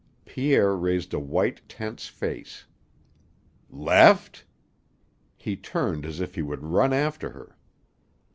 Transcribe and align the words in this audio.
Pierre 0.25 0.75
raised 0.75 1.13
a 1.13 1.19
white, 1.19 1.61
tense 1.69 2.07
face. 2.07 2.65
"Left?" 3.69 4.45
He 5.37 5.55
turned 5.55 6.07
as 6.07 6.19
if 6.19 6.33
he 6.33 6.41
would 6.41 6.63
run 6.63 6.91
after 6.91 7.29
her. 7.29 7.55